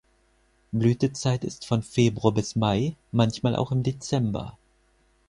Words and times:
Blütezeit 0.73 1.43
ist 1.43 1.67
von 1.67 1.83
Februar 1.83 2.33
bis 2.33 2.55
Mai, 2.55 2.95
manchmal 3.11 3.55
auch 3.55 3.71
im 3.71 3.83
Dezember. 3.83 4.57